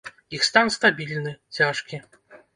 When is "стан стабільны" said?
0.47-1.35